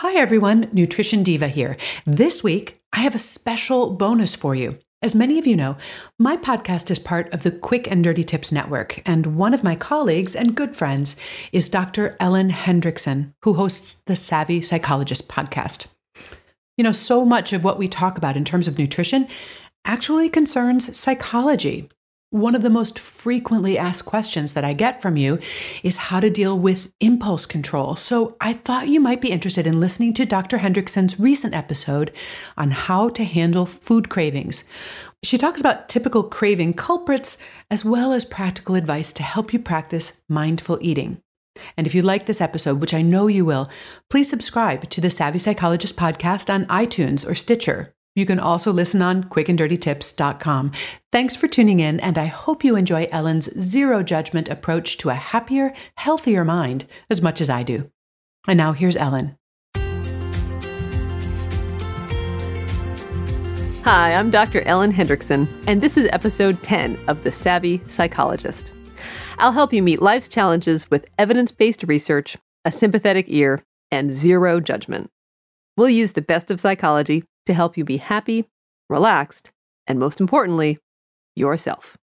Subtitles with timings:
[0.00, 1.78] Hi everyone, Nutrition Diva here.
[2.04, 4.78] This week, I have a special bonus for you.
[5.00, 5.78] As many of you know,
[6.18, 9.74] my podcast is part of the Quick and Dirty Tips Network, and one of my
[9.74, 11.16] colleagues and good friends
[11.50, 12.14] is Dr.
[12.20, 15.86] Ellen Hendriksen, who hosts the Savvy Psychologist podcast.
[16.76, 19.26] You know, so much of what we talk about in terms of nutrition
[19.86, 21.88] actually concerns psychology.
[22.36, 25.38] One of the most frequently asked questions that I get from you
[25.82, 27.96] is how to deal with impulse control.
[27.96, 30.58] So I thought you might be interested in listening to Dr.
[30.58, 32.12] Hendriksen's recent episode
[32.58, 34.68] on how to handle food cravings.
[35.22, 37.38] She talks about typical craving culprits
[37.70, 41.22] as well as practical advice to help you practice mindful eating.
[41.78, 43.70] And if you like this episode, which I know you will,
[44.10, 47.95] please subscribe to the Savvy Psychologist podcast on iTunes or Stitcher.
[48.16, 50.72] You can also listen on quickanddirtytips.com.
[51.12, 55.14] Thanks for tuning in, and I hope you enjoy Ellen's zero judgment approach to a
[55.14, 57.90] happier, healthier mind as much as I do.
[58.48, 59.36] And now here's Ellen.
[63.84, 64.62] Hi, I'm Dr.
[64.62, 68.72] Ellen Hendriksen, and this is episode 10 of The Savvy Psychologist.
[69.36, 74.58] I'll help you meet life's challenges with evidence based research, a sympathetic ear, and zero
[74.58, 75.10] judgment.
[75.76, 78.44] We'll use the best of psychology to help you be happy,
[78.88, 79.50] relaxed,
[79.86, 80.78] and most importantly,
[81.34, 81.96] yourself.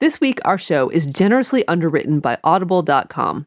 [0.00, 3.46] This week, our show is generously underwritten by Audible.com.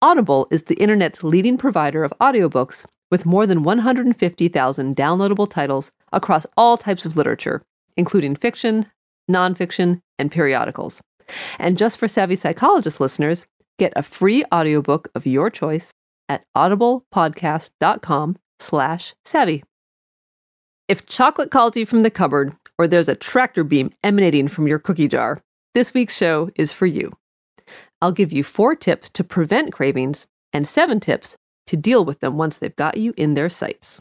[0.00, 6.46] Audible is the internet's leading provider of audiobooks with more than 150,000 downloadable titles across
[6.56, 7.62] all types of literature,
[7.96, 8.86] including fiction,
[9.30, 11.02] nonfiction, and periodicals.
[11.58, 13.46] And just for Savvy Psychologist listeners,
[13.78, 15.92] get a free audiobook of your choice
[16.28, 19.64] at audiblepodcast.com slash savvy.
[20.88, 24.78] If chocolate calls you from the cupboard, or there's a tractor beam emanating from your
[24.78, 25.38] cookie jar,
[25.74, 27.12] this week's show is for you.
[28.00, 32.38] I'll give you four tips to prevent cravings and seven tips to deal with them
[32.38, 34.00] once they've got you in their sights.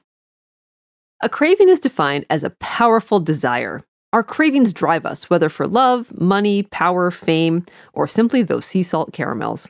[1.22, 3.82] A craving is defined as a powerful desire.
[4.14, 9.12] Our cravings drive us, whether for love, money, power, fame, or simply those sea salt
[9.12, 9.70] caramels.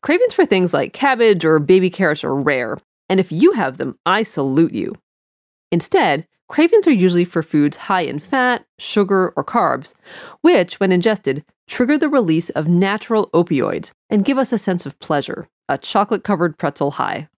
[0.00, 2.78] Cravings for things like cabbage or baby carrots are rare,
[3.10, 4.94] and if you have them, I salute you.
[5.74, 9.92] Instead, cravings are usually for foods high in fat, sugar, or carbs,
[10.40, 14.96] which, when ingested, trigger the release of natural opioids and give us a sense of
[15.00, 17.28] pleasure, a chocolate covered pretzel high.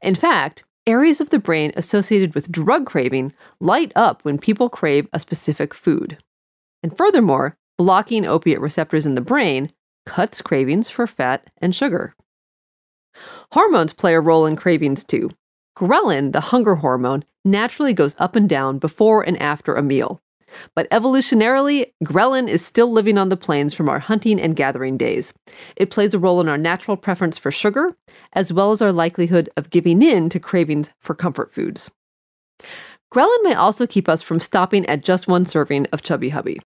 [0.00, 5.06] In fact, areas of the brain associated with drug craving light up when people crave
[5.12, 6.16] a specific food.
[6.82, 9.70] And furthermore, blocking opiate receptors in the brain
[10.06, 12.14] cuts cravings for fat and sugar.
[13.52, 15.28] Hormones play a role in cravings too.
[15.80, 20.20] Ghrelin, the hunger hormone, naturally goes up and down before and after a meal.
[20.74, 25.32] But evolutionarily, ghrelin is still living on the plains from our hunting and gathering days.
[25.76, 27.96] It plays a role in our natural preference for sugar,
[28.34, 31.90] as well as our likelihood of giving in to cravings for comfort foods.
[33.10, 36.60] Ghrelin may also keep us from stopping at just one serving of Chubby Hubby.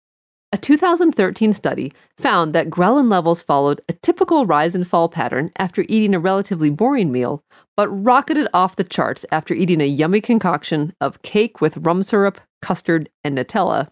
[0.54, 5.86] A 2013 study found that ghrelin levels followed a typical rise and fall pattern after
[5.88, 7.42] eating a relatively boring meal,
[7.78, 12.42] but rocketed off the charts after eating a yummy concoction of cake with rum syrup,
[12.62, 13.92] custard, and Nutella,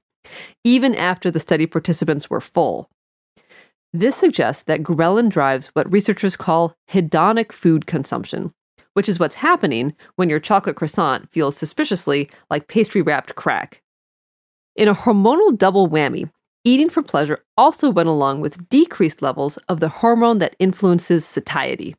[0.65, 2.89] even after the study participants were full.
[3.93, 8.53] This suggests that ghrelin drives what researchers call hedonic food consumption,
[8.95, 13.81] which is what's happening when your chocolate croissant feels suspiciously like pastry wrapped crack.
[14.75, 16.29] In a hormonal double whammy,
[16.63, 21.95] eating for pleasure also went along with decreased levels of the hormone that influences satiety.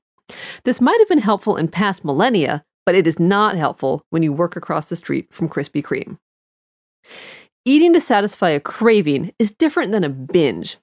[0.64, 4.32] This might have been helpful in past millennia, but it is not helpful when you
[4.32, 6.18] work across the street from Krispy Kreme.
[7.64, 10.78] Eating to satisfy a craving is different than a binge.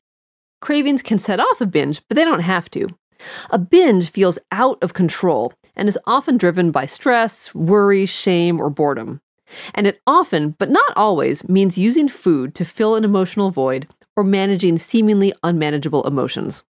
[0.62, 2.88] Cravings can set off a binge, but they don't have to.
[3.50, 8.70] A binge feels out of control and is often driven by stress, worry, shame, or
[8.70, 9.22] boredom.
[9.74, 14.24] And it often, but not always, means using food to fill an emotional void or
[14.24, 16.64] managing seemingly unmanageable emotions.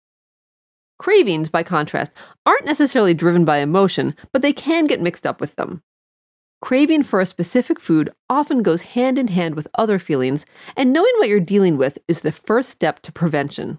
[0.99, 2.12] Cravings, by contrast,
[2.46, 5.82] aren't necessarily driven by emotion, but they can get mixed up with them.
[6.62, 10.46] Craving for a specific food often goes hand in hand with other feelings,
[10.76, 13.78] and knowing what you're dealing with is the first step to prevention.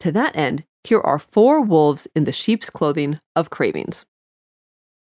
[0.00, 4.06] To that end, here are four wolves in the sheep's clothing of cravings.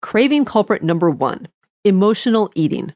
[0.01, 1.49] Craving culprit number one
[1.85, 2.95] emotional eating.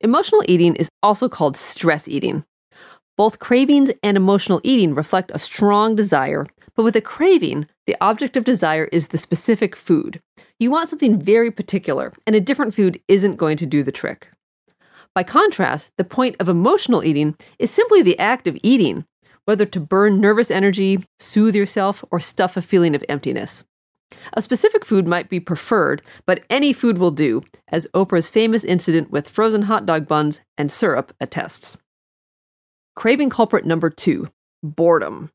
[0.00, 2.44] Emotional eating is also called stress eating.
[3.16, 8.36] Both cravings and emotional eating reflect a strong desire, but with a craving, the object
[8.36, 10.20] of desire is the specific food.
[10.58, 14.30] You want something very particular, and a different food isn't going to do the trick.
[15.14, 19.04] By contrast, the point of emotional eating is simply the act of eating,
[19.44, 23.64] whether to burn nervous energy, soothe yourself, or stuff a feeling of emptiness.
[24.34, 29.10] A specific food might be preferred, but any food will do, as Oprah's famous incident
[29.10, 31.78] with frozen hot dog buns and syrup attests.
[32.94, 34.28] Craving culprit number two
[34.62, 35.30] boredom.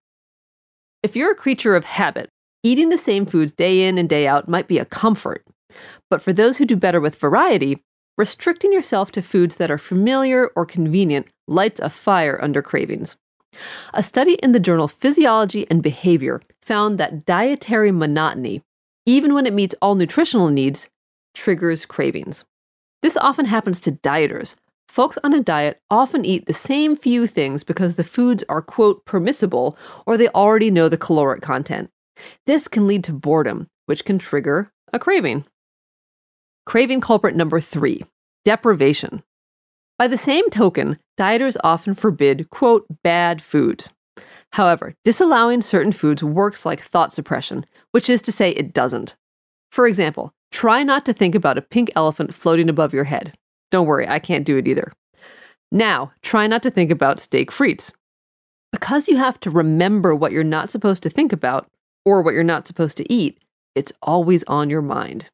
[1.03, 2.29] If you're a creature of habit,
[2.63, 5.43] eating the same foods day in and day out might be a comfort.
[6.09, 7.83] But for those who do better with variety,
[8.17, 13.17] restricting yourself to foods that are familiar or convenient lights a fire under cravings.
[13.93, 18.61] A study in the journal Physiology and Behavior found that dietary monotony,
[19.07, 20.89] even when it meets all nutritional needs,
[21.33, 22.45] triggers cravings.
[23.01, 24.53] This often happens to dieters,
[24.87, 29.05] Folks on a diet often eat the same few things because the foods are, quote,
[29.05, 31.91] permissible or they already know the caloric content.
[32.45, 35.45] This can lead to boredom, which can trigger a craving.
[36.65, 38.05] Craving culprit number three
[38.43, 39.23] deprivation.
[39.99, 43.91] By the same token, dieters often forbid, quote, bad foods.
[44.53, 49.15] However, disallowing certain foods works like thought suppression, which is to say, it doesn't.
[49.71, 53.37] For example, try not to think about a pink elephant floating above your head.
[53.71, 54.91] Don't worry, I can't do it either.
[55.71, 57.91] Now, try not to think about steak frites.
[58.71, 61.69] Because you have to remember what you're not supposed to think about
[62.05, 63.39] or what you're not supposed to eat,
[63.75, 65.29] it's always on your mind.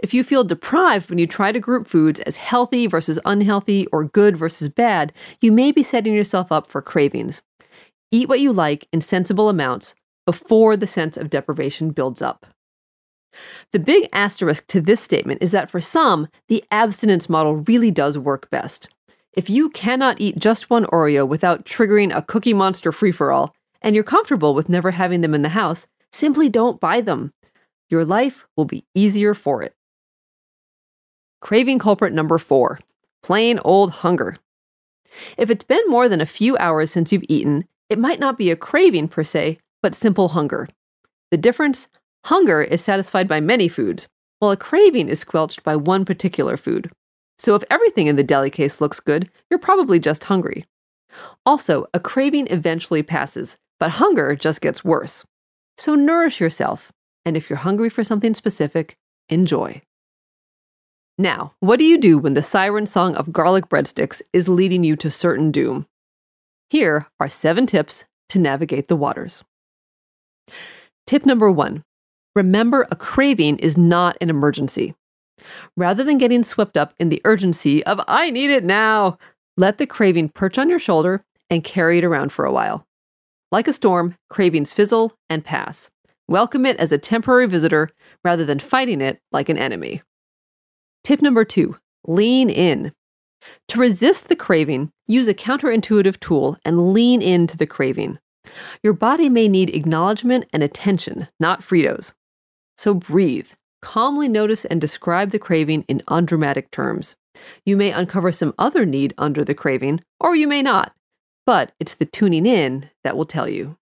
[0.00, 4.04] If you feel deprived when you try to group foods as healthy versus unhealthy or
[4.04, 7.42] good versus bad, you may be setting yourself up for cravings.
[8.12, 9.94] Eat what you like in sensible amounts
[10.26, 12.46] before the sense of deprivation builds up.
[13.72, 18.18] The big asterisk to this statement is that for some, the abstinence model really does
[18.18, 18.88] work best.
[19.32, 23.54] If you cannot eat just one Oreo without triggering a Cookie Monster free for all,
[23.80, 27.32] and you're comfortable with never having them in the house, simply don't buy them.
[27.88, 29.74] Your life will be easier for it.
[31.40, 32.78] Craving culprit number four
[33.22, 34.36] plain old hunger.
[35.38, 38.50] If it's been more than a few hours since you've eaten, it might not be
[38.50, 40.68] a craving per se, but simple hunger.
[41.30, 41.86] The difference
[42.26, 44.08] Hunger is satisfied by many foods,
[44.38, 46.90] while a craving is squelched by one particular food.
[47.38, 50.64] So if everything in the deli case looks good, you're probably just hungry.
[51.44, 55.24] Also, a craving eventually passes, but hunger just gets worse.
[55.76, 56.92] So nourish yourself,
[57.24, 58.96] and if you're hungry for something specific,
[59.28, 59.82] enjoy.
[61.18, 64.94] Now, what do you do when the siren song of garlic breadsticks is leading you
[64.96, 65.86] to certain doom?
[66.72, 69.44] Here are seven tips to navigate the waters.
[71.06, 71.84] Tip number one
[72.34, 74.94] Remember, a craving is not an emergency.
[75.76, 79.18] Rather than getting swept up in the urgency of, I need it now,
[79.58, 82.86] let the craving perch on your shoulder and carry it around for a while.
[83.50, 85.90] Like a storm, cravings fizzle and pass.
[86.26, 87.90] Welcome it as a temporary visitor
[88.24, 90.00] rather than fighting it like an enemy.
[91.04, 92.94] Tip number two lean in.
[93.68, 98.18] To resist the craving, use a counterintuitive tool and lean into the craving.
[98.82, 102.12] Your body may need acknowledgement and attention, not Fritos.
[102.76, 103.50] So breathe.
[103.80, 107.16] Calmly notice and describe the craving in undramatic terms.
[107.64, 110.94] You may uncover some other need under the craving, or you may not,
[111.46, 113.76] but it's the tuning in that will tell you.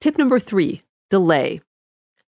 [0.00, 0.80] Tip number three
[1.10, 1.60] delay.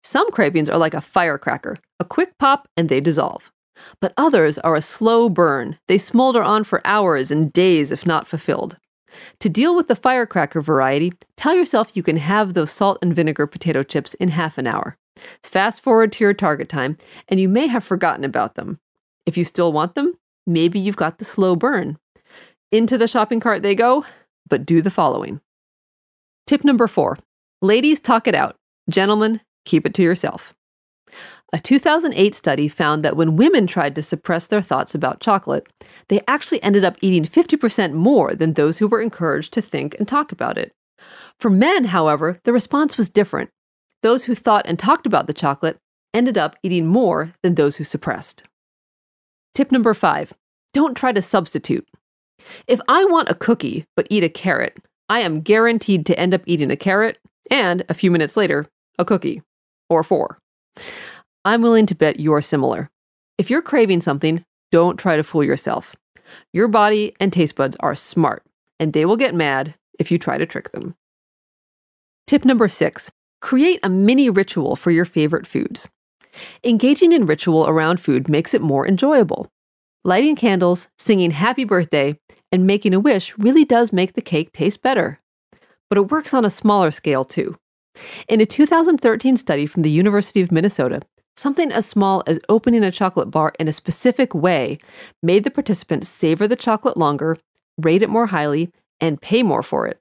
[0.02, 3.52] Some cravings are like a firecracker a quick pop and they dissolve.
[4.00, 5.78] But others are a slow burn.
[5.88, 8.76] They smolder on for hours and days if not fulfilled.
[9.40, 13.46] To deal with the firecracker variety, tell yourself you can have those salt and vinegar
[13.46, 14.96] potato chips in half an hour.
[15.42, 16.96] Fast forward to your target time,
[17.28, 18.78] and you may have forgotten about them.
[19.26, 20.14] If you still want them,
[20.46, 21.98] maybe you've got the slow burn.
[22.70, 24.04] Into the shopping cart they go,
[24.48, 25.40] but do the following.
[26.46, 27.18] Tip number four
[27.60, 28.56] Ladies, talk it out.
[28.88, 30.54] Gentlemen, keep it to yourself.
[31.50, 35.66] A 2008 study found that when women tried to suppress their thoughts about chocolate,
[36.08, 40.06] they actually ended up eating 50% more than those who were encouraged to think and
[40.06, 40.72] talk about it.
[41.40, 43.50] For men, however, the response was different.
[44.02, 45.78] those who thought and talked about the chocolate
[46.14, 48.42] ended up eating more than those who suppressed.
[49.54, 50.32] Tip number five
[50.74, 51.88] don't try to substitute.
[52.66, 54.78] If I want a cookie but eat a carrot,
[55.08, 57.18] I am guaranteed to end up eating a carrot
[57.50, 58.66] and, a few minutes later,
[58.98, 59.42] a cookie.
[59.90, 60.38] Or four.
[61.44, 62.90] I'm willing to bet you're similar.
[63.38, 65.94] If you're craving something, don't try to fool yourself.
[66.52, 68.44] Your body and taste buds are smart,
[68.78, 70.94] and they will get mad if you try to trick them.
[72.26, 75.88] Tip number six create a mini ritual for your favorite foods.
[76.64, 79.48] Engaging in ritual around food makes it more enjoyable.
[80.04, 82.18] Lighting candles, singing happy birthday,
[82.50, 85.20] and making a wish really does make the cake taste better.
[85.88, 87.56] But it works on a smaller scale too.
[88.28, 91.00] In a 2013 study from the University of Minnesota,
[91.38, 94.78] something as small as opening a chocolate bar in a specific way
[95.22, 97.38] made the participants savor the chocolate longer,
[97.78, 100.00] rate it more highly, and pay more for it.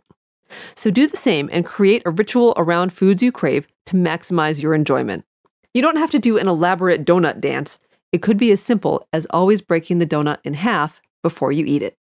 [0.76, 4.74] So do the same and create a ritual around foods you crave to maximize your
[4.74, 5.26] enjoyment.
[5.74, 7.78] You don't have to do an elaborate donut dance.
[8.12, 11.84] It could be as simple as always breaking the donut in half before you eat
[11.84, 11.96] it.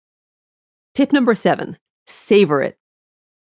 [0.94, 2.76] Tip number seven savor it.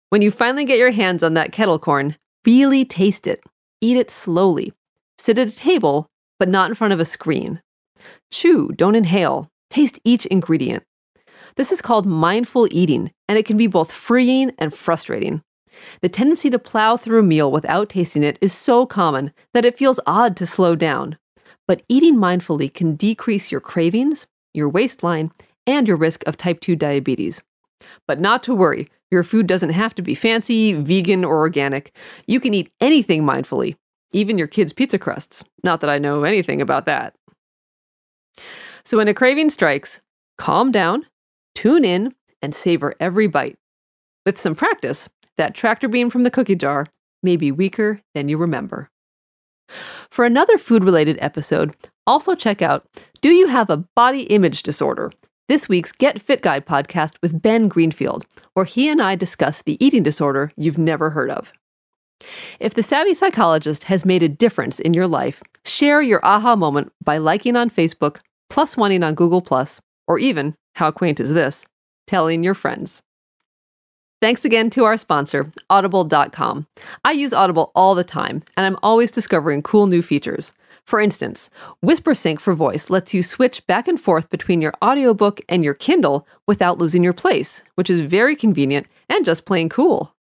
[0.09, 3.45] When you finally get your hands on that kettle corn, really taste it.
[3.81, 4.73] Eat it slowly.
[5.27, 6.07] Sit at a table,
[6.39, 7.61] but not in front of a screen.
[8.33, 9.49] Chew, don't inhale.
[9.71, 10.85] Taste each ingredient.
[11.57, 15.43] This is called mindful eating, and it can be both freeing and frustrating.
[16.01, 19.77] The tendency to plow through a meal without tasting it is so common that it
[19.77, 21.19] feels odd to slow down.
[21.67, 25.33] But eating mindfully can decrease your cravings, your waistline,
[25.67, 27.43] and your risk of type 2 diabetes.
[28.07, 31.91] But not to worry, your food doesn't have to be fancy, vegan, or organic.
[32.29, 33.75] You can eat anything mindfully,
[34.13, 35.45] even your kids' pizza crusts.
[35.63, 37.15] Not that I know anything about that.
[38.85, 40.01] So when a craving strikes,
[40.39, 41.07] calm down,
[41.55, 43.57] tune in, and savor every bite.
[44.25, 45.09] With some practice,
[45.39, 46.87] that tractor beam from the cookie jar
[47.23, 48.91] may be weaker than you remember.
[50.11, 51.75] For another food related episode,
[52.07, 52.87] also check out
[53.21, 55.11] Do You Have a Body Image Disorder?
[55.49, 59.85] This week's Get Fit Guide podcast with Ben Greenfield, where he and I discuss the
[59.85, 61.53] eating disorder you've never heard of.
[62.61, 66.93] If the Savvy Psychologist has made a difference in your life, share your aha moment
[67.03, 68.19] by liking on Facebook,
[68.49, 69.45] plus wanting on Google,
[70.07, 71.67] or even, how quaint is this,
[72.07, 73.03] telling your friends.
[74.23, 76.67] Thanks again to our sponsor, Audible.com.
[77.05, 80.53] I use Audible all the time, and I'm always discovering cool new features.
[80.87, 81.51] For instance,
[81.85, 86.27] WhisperSync for voice lets you switch back and forth between your audiobook and your Kindle
[86.47, 90.16] without losing your place, which is very convenient and just plain cool.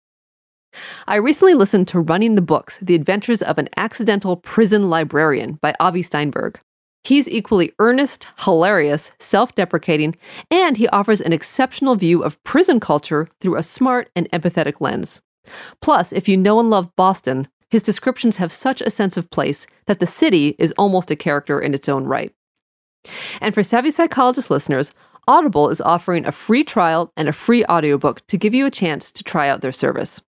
[1.06, 5.74] I recently listened to Running the Books The Adventures of an Accidental Prison Librarian by
[5.80, 6.60] Avi Steinberg.
[7.04, 10.16] He's equally earnest, hilarious, self deprecating,
[10.50, 15.20] and he offers an exceptional view of prison culture through a smart and empathetic lens.
[15.80, 19.66] Plus, if you know and love Boston, his descriptions have such a sense of place
[19.86, 22.32] that the city is almost a character in its own right.
[23.40, 24.92] And for Savvy Psychologist listeners,
[25.26, 29.10] Audible is offering a free trial and a free audiobook to give you a chance
[29.12, 30.20] to try out their service.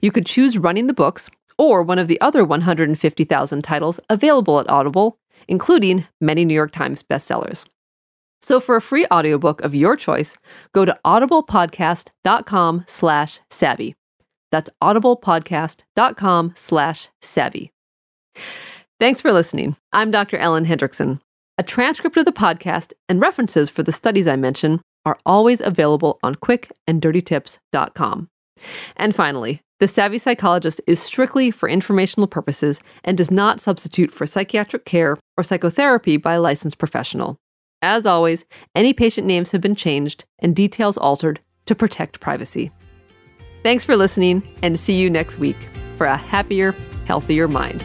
[0.00, 4.68] You could choose Running the Books or one of the other 150,000 titles available at
[4.70, 7.64] Audible including many New York Times bestsellers.
[8.40, 10.36] So for a free audiobook of your choice,
[10.72, 13.94] go to audiblepodcast.com slash savvy.
[14.50, 17.70] That's audiblepodcast.com slash savvy.
[18.98, 19.76] Thanks for listening.
[19.92, 20.38] I'm Dr.
[20.38, 21.20] Ellen Hendriksen.
[21.58, 26.18] A transcript of the podcast and references for the studies I mention are always available
[26.22, 28.28] on quickanddirtytips.com.
[28.96, 34.26] And finally, the Savvy Psychologist is strictly for informational purposes and does not substitute for
[34.26, 37.36] psychiatric care or psychotherapy by a licensed professional.
[37.82, 38.44] As always,
[38.76, 42.70] any patient names have been changed and details altered to protect privacy.
[43.62, 45.56] Thanks for listening and see you next week
[45.96, 46.74] for a happier,
[47.06, 47.84] healthier mind.